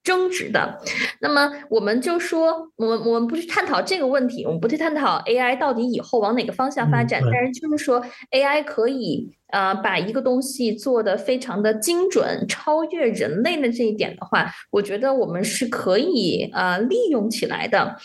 [0.03, 0.79] 争执的，
[1.20, 17.97] 那么我们就说，我们我们不去探讨这个问题，我们不去探讨 AI 到底以后往哪个方向发展，但是就是说 AI 可以呃把一个东西做的非常的精准，超越人类的这一点的话，我觉得我们是可以呃利用起来的。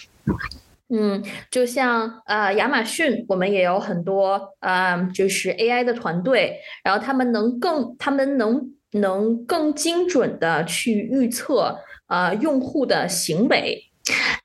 [0.89, 11.79] 嗯，就像呃亚马逊，我们也有很多呃就是 AI 的团队，然后他们能更，他们能能更精准的去预测。
[12.11, 13.79] 呃，用户的行为，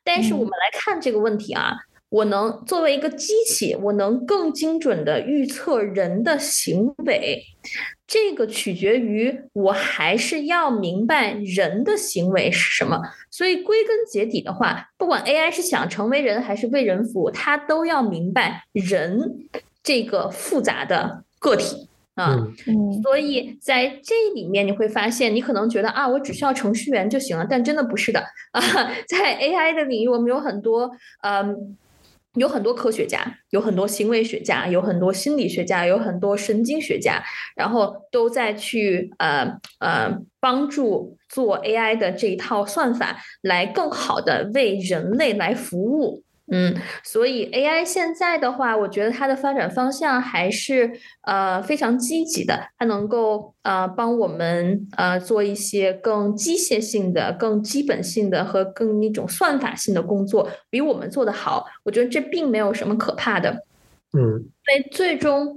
[0.04, 1.72] 但是我们来看这个问题啊，
[2.14, 7.42] 我能作为一个机器，我能更精准的预测人的行为，
[8.07, 13.00] 这个取决于我还是要明白人的行为是什么。
[13.33, 19.48] 所以归根结底的话，不管 AI 是想成为人还是为人服务，它都要明白人
[19.83, 21.88] 这个复杂的个体。
[22.14, 22.38] 啊，
[23.03, 28.20] 所以在这里面你会发现，你可能觉得啊，我只需要程序员就行了，但真的不是的
[28.55, 28.62] 啊。
[29.09, 30.88] 在 AI 的领域，我们有很多，
[31.24, 31.77] 嗯，
[32.35, 37.23] 有很多科学家，有很多行为学家，有很多心理学家，有很多神经学家，
[37.55, 46.25] 然后都在去呃呃帮助做 AI 的这一套算法，来更好的为人类来服务。
[46.52, 61.64] 嗯，所以 AI 现在的话，我觉得它的发展方向还是呃非常积极的，它能够呃帮我们呃做一些更机械性的、更基本性的和更那种算法性的工作，比我们做的好。
[61.83, 63.64] 我觉得这并没有什么可怕的。
[64.12, 65.57] 嗯，因为最终。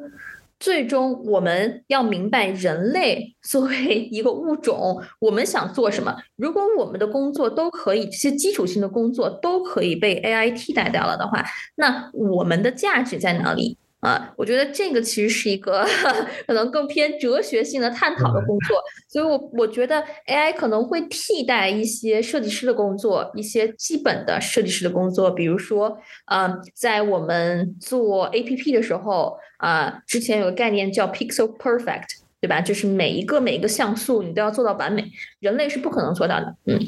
[0.60, 6.15] 最终，我们要明白，人类 作为一个物种，我们想做什么？
[6.36, 13.78] 如果我们的工作都可以，这些基础性的工作都可以被 AI 替代掉了的话，那我们的价值在哪里？
[14.02, 15.84] 啊，我觉得这个其实是一个
[16.46, 18.80] 可能更偏哲学性的探讨的工作，
[19.10, 25.98] 所以我我觉得 AI 可能会替代一些设计师的工作，一些基本的设计师的工作，比如说，
[26.32, 32.06] 嗯，在我们做 APP 的时候，啊，之前有个概念叫 Pixel Perfect，
[32.40, 32.62] 对吧？
[32.62, 35.04] 就是每一个每一个像素你都要做到完美，
[35.40, 36.80] 人类是不可能做到的，嗯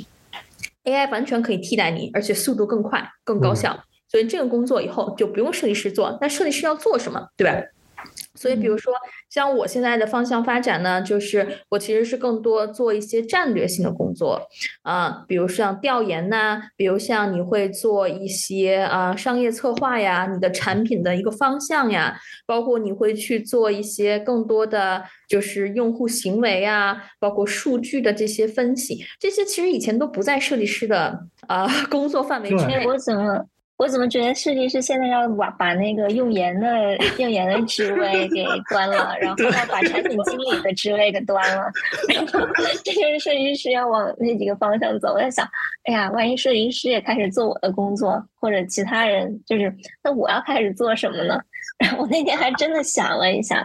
[0.83, 3.83] ，AI 完全可以替代你，而且速度更快、更高效。
[4.09, 7.61] 所以这个工作以后就不用设计师做，那设计师要做什么，对吧？
[8.33, 8.93] 所以比如说
[9.29, 14.41] 像我现在的方向发展呢，就是我其实是更多做一些战略性的工作
[14.83, 32.85] 啊，比如像调研呐，比如像你会做一些啊商业策划呀，你的产品的一个方向呀，包括你会去做一些更多的就是用户行为啊，包括数据的这些分析，这些其实以前都不在设计师的啊工作范围之内。
[32.87, 33.45] 我怎么？
[33.79, 36.67] 我怎么觉得设计师现在要把把那个用研的
[37.17, 41.63] 用研的职位给端了，然后要把产品经理的职位给端了，
[42.83, 45.13] 这就是设计师要往那几个方向走。
[45.13, 45.47] 我在想，
[45.85, 51.39] 哎呀，万一设计师也开始做我的工作，或者其他人，就是那我要开始做什么呢？
[51.79, 53.63] 然后我那天还真的想了一下，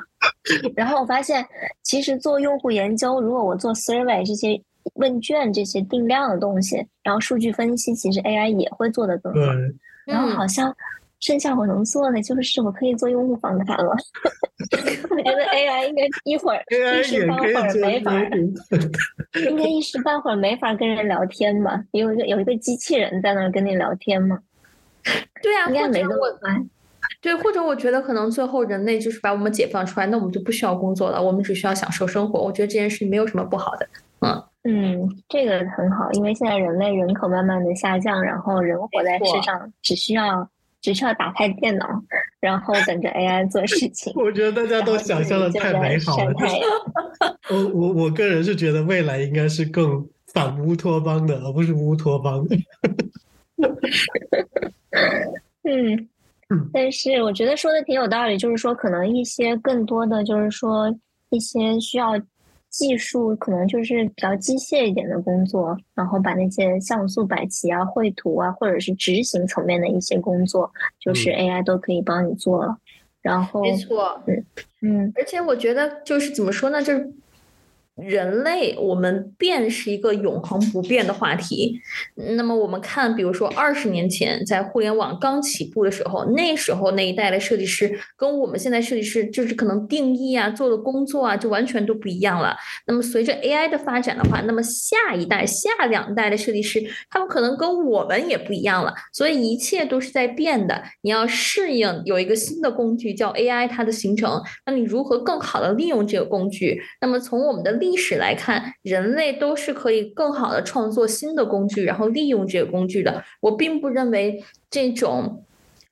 [0.77, 1.44] 然后我发现，
[1.83, 4.62] 其实做用户研究，如果我做 survey 这些
[4.94, 9.40] 问卷这些定量的东西，然后数据分析，其实 AI 也会做得更好。
[10.07, 10.75] 然后好像
[11.21, 13.95] 剩下我能做的就是我可以做用户访谈了。
[15.11, 18.12] 我觉得 AI 应该一会儿一时半会儿没法，
[19.47, 21.83] 应该一时半会儿没法跟人聊天吧？
[21.93, 24.38] 有一个有一个机器人在那儿跟你聊天吗？
[25.43, 26.51] 对啊，应该没那么快。
[27.21, 32.40] 对，或者我觉得可能最后人类就是把我们解放出来，那我们就不需要工作了，我们只需要享受生活。
[32.40, 33.88] 我觉得这件事没有什么不好的。
[34.21, 34.42] 嗯。
[34.67, 40.48] 嗯，这个很好，因为现在人类人口慢慢的下降，然后人活在世上只需要
[40.81, 41.87] 只需要打开电脑，
[42.40, 44.12] 然后等着 AI 做事情。
[44.17, 46.33] 我觉得大家都想象的太美好了。
[47.52, 52.42] 我我我个人是觉得未来应该是更反乌托邦的，而不是乌托邦。
[55.62, 56.08] 嗯，
[56.73, 60.94] 但是我觉得说的挺有道理，就是说可能一些更多的就是说
[61.29, 62.12] 一些需要
[62.77, 70.68] 技术，可能就是比较机械一点的工作，然后把那些像素摆齐啊、绘图啊，或者是执行层面的一些工作，
[70.98, 72.77] 就是 AI 都可以帮你做了。
[73.22, 74.44] 然后没错，嗯
[74.83, 77.12] 嗯，而且我觉得就是怎么说呢，就是。
[77.97, 81.81] 人类，我们变是一个永恒不变的话题。
[82.37, 92.57] 那么我们看，比如说二十年前在互联网刚起步的时候，那时候那一代的设计师跟我们现在设计师就是可能定义啊、做的工作啊，就完全都不一样了。
[92.87, 98.92] 那么随着 AI 的发展的话，那么下一代、下两代的设计师，他们可能跟我们也不一样了。
[99.13, 100.83] 所以一切都是在变的。
[101.03, 106.83] 你要适应有一个新的工具叫 AI，它的形成，那你如何更好的利用这个工具？
[107.01, 113.23] 那么从我们的历史来看，人类都是可以更好的创作新的工具，然后利用这个工具的。
[113.41, 115.45] 我并不认为这种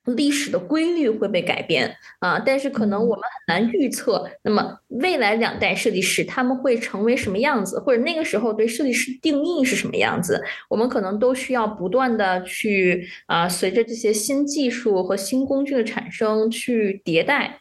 [0.05, 17.59] 历史的规律会被改变啊，但是可能我们很难预测，那么未来两代设计师他们会成为什么样子，或者那个时候对设计师定义是什么样子，我们可能都需要不断的去啊，随着这些新技术和新工具的产生去迭代。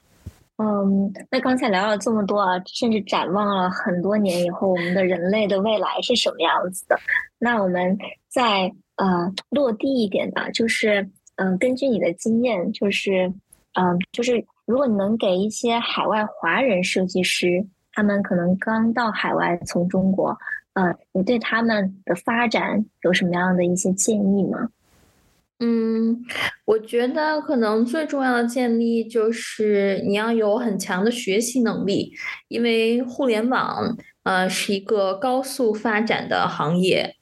[0.59, 6.96] 嗯，那刚才聊了这么多啊，甚至展望了很多年以后，我们的人类的未来是什么样子的？
[7.38, 7.98] 那我们
[8.28, 13.32] 再呃落地一点的，就是嗯，根据你的经验，就是
[13.72, 20.36] 嗯，就是如果你能给一些海外华人设计师，他们可能刚到海外从中国，
[20.74, 24.68] 呃，你对他们的发展有什么样的一些建议吗？
[25.64, 26.24] 嗯，
[26.64, 32.12] 我觉得可能最重要的建立就是你要有很强的学习能力，
[32.48, 37.14] 因为互联网呃是一个高速发展的行业，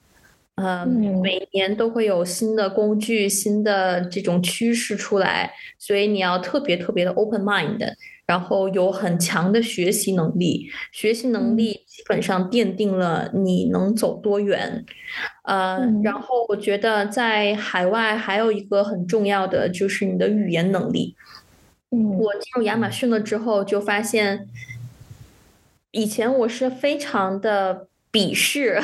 [0.55, 0.89] 嗯，
[1.21, 7.79] 每年都会有新的工具、新的这种趋势出来，所以你要特别特别的 open mind。
[8.31, 14.85] 然后有很强的学习能力，学习能力基本上奠定了你能走多远。
[15.43, 21.17] 呃，然后我觉得在海外还有一个很重要的就是你的语言能力。
[21.91, 24.47] 嗯，我进入亚马逊了之后就发现，
[25.91, 28.81] 以前我是非常的鄙视。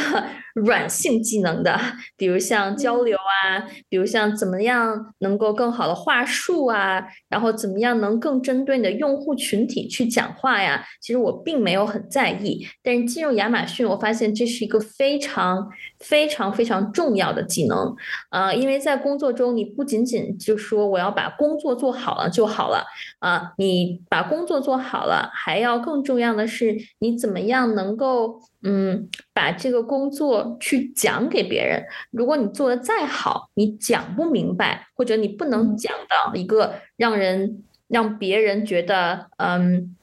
[0.57, 1.78] 软性技能的，
[2.16, 10.82] 比如像交流啊，比如像怎么样能够更好的话术啊，然后怎么样能更针对你的用户群体去讲话呀？
[11.02, 15.68] 其实我并没有很在意，但是进入亚马逊，我发现这是一个非常
[16.00, 17.94] 非常非常重要的技能
[18.30, 22.82] 啊，因为在工作中，你不仅仅就说我要把工作做好了就好了
[23.18, 30.45] 啊，你把工作做好了，还要更重要的是你怎么样能够嗯把这个工作。
[30.61, 39.97] 去讲给别人，如果你做的再好，你讲不明白，或者你不能讲到一个让人让别人觉得嗯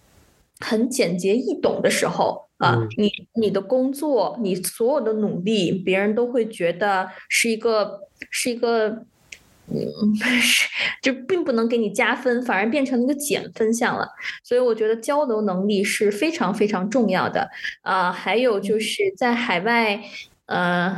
[0.59, 9.05] 很简洁易懂的时候啊，你你的工作，你所有的努力，别人都会觉得是一个是一个。
[9.65, 9.79] 嗯，
[10.41, 10.67] 是，
[11.01, 14.05] 就并不能给你加分，反而变成了一个减分项了。
[14.43, 17.49] 所以我觉得交流能力是非常非常重要的
[17.81, 18.11] 啊。
[18.11, 20.03] 还有就是在海外，
[20.53, 20.97] 呃。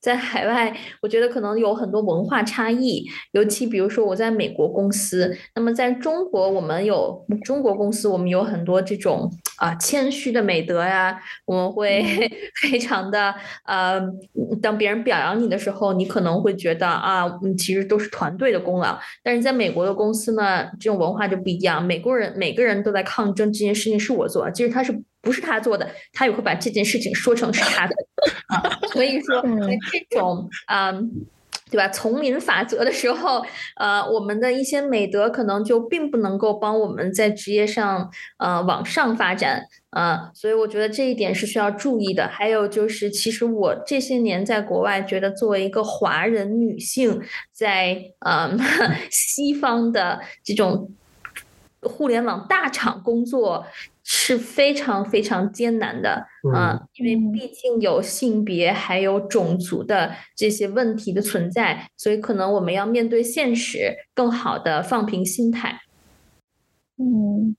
[0.00, 0.72] 在海外，
[1.02, 12.04] 我觉得可能有很多文化差异，尤其比如说我在美国公司，那么在中国，我们有中国公司，我们有很多这种啊谦虚的美德呀，我们会
[12.62, 13.34] 非常的
[13.64, 14.00] 呃，
[14.62, 17.28] 当别人表扬你的时候，你可能会觉得啊，
[17.58, 18.96] 其实都是团队的功劳。
[19.24, 25.02] 但是在美国的公司呢，这种文化就不一样，美国人每个人都在抗争这件事情是我做，其实他是。
[25.28, 27.94] 不是他做的，他也会把这件事情说成是他的
[28.46, 28.78] 啊。
[28.94, 31.26] 所以说，在这种嗯，
[31.70, 31.86] 对吧？
[31.90, 33.44] 丛林法则的时候，
[33.76, 40.30] 呃，我们的一些美德可能就并不能够帮我们在职业上呃往上发展啊。
[40.34, 42.26] 所以我觉得这一点是需要注意的。
[42.26, 47.20] 还有就是，其实我这些年在国外，觉得作为一个华人女性，
[47.52, 48.56] 在呃
[49.12, 50.90] 西方的这种
[51.82, 53.66] 互联网大厂工作。
[54.10, 65.80] 是非常非常艰难的啊，因为毕竟有性别还有种族的这些问题的存在，所以可能我们要面对现实，更好的放平心态。
[66.96, 67.54] 嗯，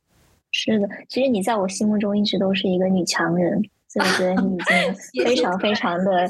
[0.50, 6.28] 是的，其实你在我心目中一直都是一个女强人，所以我觉得你已经 非常非常的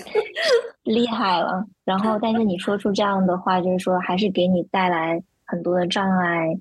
[0.83, 1.65] 厉害了。
[1.85, 6.59] 然后，但是你说出这样的话，就是说还是给你带来很多的障碍，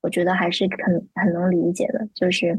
[0.00, 2.58] 我觉得还是很很能理解的，就是。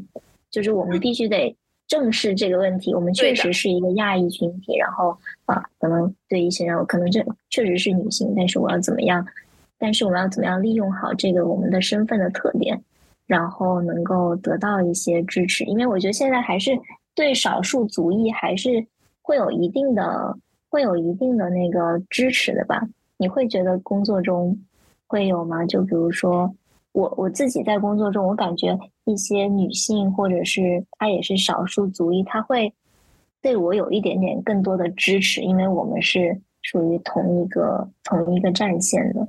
[0.51, 1.55] 就是我们必须得
[1.87, 2.91] 正视这个问题。
[2.95, 5.15] 我们确实是一个亚裔群体，然后
[5.45, 9.23] 啊，可能对一些人，可能这确实是女性，但是我要怎么样？
[9.77, 12.81] 但是我们要怎么样利用好这个我们的身份的特点，
[13.27, 15.63] 然后能够得到一些支持？
[15.65, 16.71] 因为我觉得现在还是
[17.13, 18.83] 对少数族裔还是
[19.21, 20.35] 会有一定的
[20.69, 22.81] 会有一定的那个支持的吧？
[23.17, 24.59] 你会觉得工作中
[25.05, 25.63] 会有吗？
[25.67, 26.51] 就比如说
[26.91, 32.73] 我我自己在工作中，我感觉一些女性或者是她也是少数族裔，她会
[33.41, 39.27] 对我有一点点更多的支持，因为我们是属于同一个同一个战线的。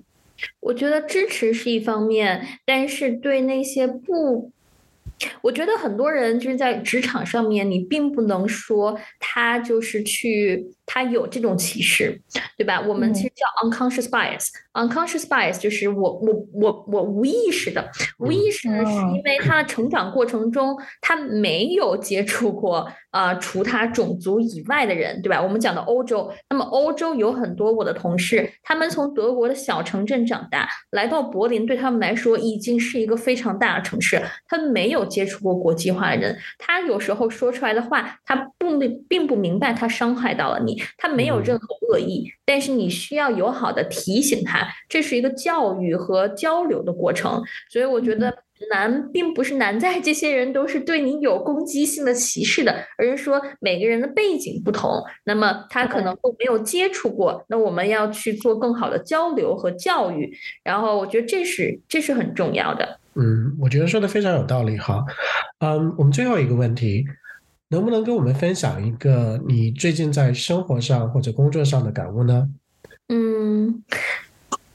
[0.60, 4.50] 我觉得支持是一方面，但是对那些不，
[5.42, 10.72] 我觉得很多人就是在职场上面，你并不能说他就是去。
[10.92, 12.20] 他有这种歧视，
[12.58, 12.80] 对吧？
[12.80, 14.48] 我们其实叫 unconscious bias。
[14.72, 17.88] unconscious bias 就是我我我我无意识的，
[18.18, 25.40] 无意识呢是因为他的成长过程中他没有接触过啊除他种族以外的人，对吧？
[25.40, 38.76] 我们讲的欧洲，那么欧洲有很多我的同事，他们从德国的小城镇长大，来到柏林，对他们来说已经是一个非常大的城市，他没有接触过国际化的人，他有时候说出来的话，他不
[39.08, 40.79] 并不明白他伤害到了你。
[40.96, 47.42] 他没有任何恶意，但是你需要友好的提醒他，这是一个教育和交流的过程。
[47.70, 48.32] 所以我觉得
[48.70, 57.44] 难，并不是难在这些人都是对你有攻击性的歧视的，而是说每个人的背景不同，那么他可能都没有接触过。
[57.48, 60.30] 那我们要去做更好的交流和教育，
[60.62, 62.98] 然后我觉得这是这是很重要的。
[63.14, 65.04] 嗯，我觉得说的非常有道理哈。
[65.58, 67.04] 嗯，我们最后一个问题。
[67.72, 72.48] 能不能跟我们分享一个你最近在生活上或者工作上的感悟呢？
[73.08, 73.84] 嗯，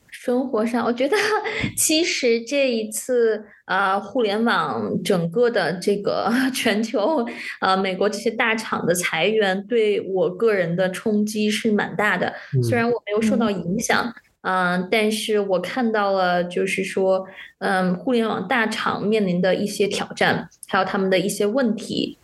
[0.10, 1.18] 生活上，我觉得
[1.76, 7.26] 其实这一次啊，互联网整个的这个 全球
[7.60, 12.34] 呃，美国这些大厂的裁员对我个人的冲击是蛮大的。
[12.64, 14.10] 虽然我没有受到影响，
[14.44, 17.28] 嗯，但是我看到了，就是说，
[17.60, 22.18] 嗯，互联网大厂面临的一些挑战，还有他们的一些问题。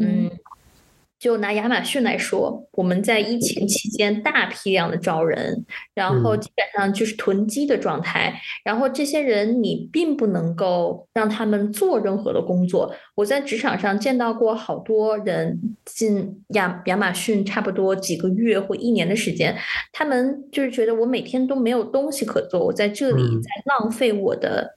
[0.00, 0.30] 嗯，
[1.18, 8.38] 就拿亚马逊来说，我们在疫情期间大批量的招人，然后基本上就是囤积的状态。
[8.62, 12.94] 然后这些人你并不能够让他们做任何的工作。
[13.14, 19.56] 我在职场上见到过好多人进亚亚马逊，差不多几个月或一年的时间，
[19.92, 24.76] 他们就是觉得我每天都没有东西可做，我在这里在浪费我的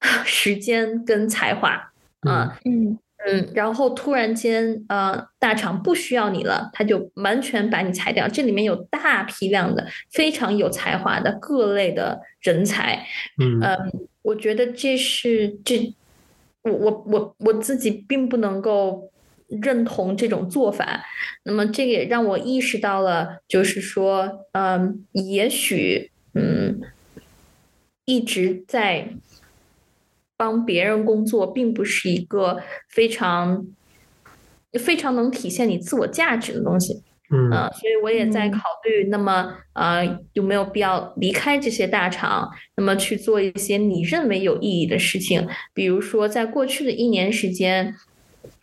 [0.26, 2.98] 时间跟才华啊，嗯。
[3.24, 8.26] 嗯，然后突然间，呃，大厂不需要你了，他就完全把你裁掉。
[8.26, 13.06] 这里面有大批量的非常有才华的各类的人才。
[13.38, 13.60] 嗯，
[14.22, 15.94] 我觉得这是这，
[16.62, 19.10] 我我我我自己并不能够
[19.46, 21.04] 认同这种做法。
[21.44, 26.80] 那么这也让我意识到了，就是说，嗯，也许，嗯，
[28.04, 29.10] 一直在。
[30.42, 33.64] 帮别人工作并不是一个非常
[34.72, 47.94] 非常能体现你自我价值的东西，嗯，所以我也在考虑，那么呃有没有必要离开这些大厂，那么去做一些你认为有意义的事情，比如说在过去的一年时间，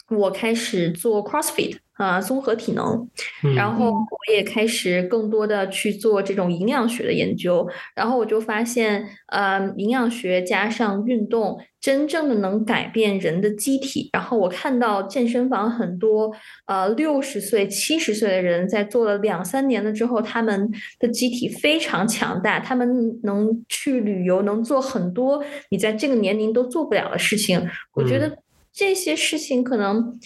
[0.09, 1.77] 我开始做 CrossFit。
[1.99, 3.09] 啊，综合体能，
[3.53, 14.09] 然后我也开始更多的去做这种营养学的研究，然后我就发现，呃，营养学加上运动，真正的能改变人的机体。
[14.13, 16.31] 然后我看到健身房很多，
[16.67, 27.61] 呃，六十岁、七十岁的人在做了两三年了之后，他们的机体非常强大，他们能去旅游，能做很多你在这个年龄都做不了的事情。
[27.93, 28.37] 我觉得
[28.71, 30.17] 这些事情可能。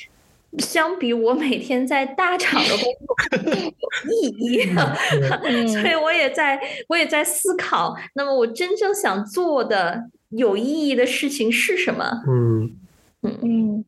[0.59, 3.71] 相比我每天在大厂的工作更有
[4.11, 4.61] 意义，
[5.67, 12.05] 所以我也在我也在思考，那么我真正想做的有意义的事情是什么？
[12.27, 12.77] 嗯
[13.23, 13.85] 嗯嗯，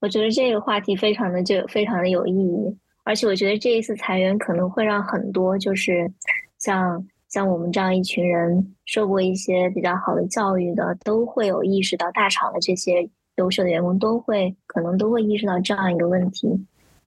[0.00, 6.10] 我觉得这个话题非常的就非常的有意义，而且我觉得这一次裁员可能会让很多就是
[6.58, 13.08] 像像我们这样一群人受过一些比较好的教育的，都会有意识到大厂的这些。
[13.38, 16.48] 优秀的员工都会可能都会意识到这样一个问题，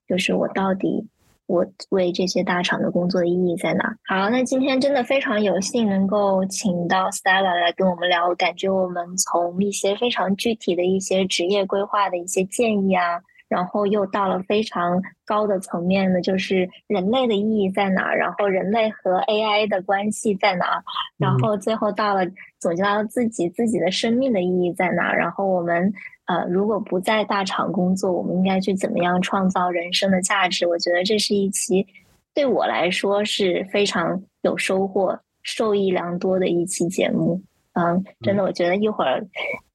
[0.08, 1.06] 就是我到底
[1.46, 3.94] 我为这些大厂的工作的意义在哪？
[4.06, 13.20] 好，那今天真的非常有幸能够请到 Stella 来跟我们聊，感觉我们从一些非常具体的一些职业规划的一些建议啊。
[13.48, 18.14] 然后又到了非常高的层面的，就是人类的意义在哪？
[18.14, 20.82] 然后人类和 AI 的关系在哪？
[21.18, 22.22] 然后最后到了
[22.58, 25.12] 总结到自己自己的生命的意义在哪？
[25.12, 25.92] 然后我们
[26.26, 30.66] 呃，如果不在大厂工作，我们应该去怎么样创造人生的价值？
[30.66, 31.86] 我觉得这是一期
[32.34, 37.40] 对我来说是非常有收获、受益良多的一期节目。
[37.74, 39.26] 嗯，真的，我觉得一会儿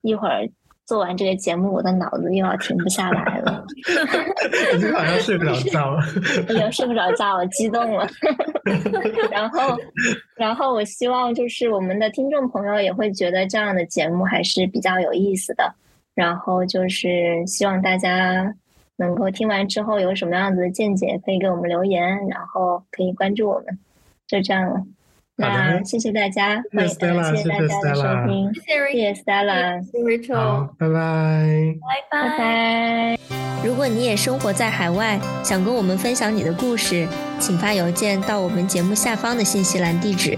[0.02, 0.50] 一会儿。
[0.86, 3.62] 做完这个节目，我的脑子又要停不下来了。
[4.72, 6.02] 今天晚上睡不着觉了。
[6.48, 8.08] 已经睡不着觉了，激动了。
[9.30, 9.78] 然后，
[10.38, 15.76] 然后我希望就是我们的听众朋友也会觉得这样的节目还是比较有意思的。
[16.18, 18.52] 然后就是希望大家
[18.96, 23.78] 能够听完之后有什么样子的见解，可以给我们留言，然后可以关注我们。
[24.28, 24.82] 就这样了。
[25.36, 31.76] 那谢谢大家，谢谢大家的收听，谢谢 Stella，谢谢 Rachel，拜拜，
[32.10, 33.18] 拜拜。
[33.64, 37.08] 如果你也生活在海外，想跟我们分享你的故事，
[37.40, 40.36] 请发邮件到我们节目下方的信息栏地址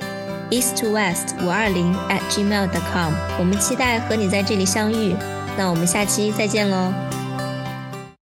[0.51, 3.13] east to west 五二零 at gmail dot com。
[3.39, 5.15] 我们期待和你在这里相遇。
[5.59, 7.18] 那我们下期再见喽。